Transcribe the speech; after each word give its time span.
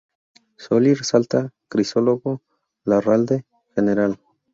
Solier, 0.57 1.03
Salta, 1.03 1.53
Crisólogo 1.69 2.41
Larralde, 2.85 3.45
Gral. 3.75 4.19